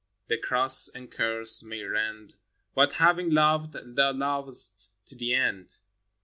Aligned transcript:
The 0.29 0.37
cross 0.39 0.87
and 0.89 1.11
curse 1.11 1.61
may 1.61 1.83
rend; 1.83 2.33
But, 2.73 2.93
having 2.93 3.29
loved, 3.29 3.73
Thou 3.95 4.11
lovest 4.13 4.89
to 5.05 5.13
the 5.13 5.35
end 5.35 5.77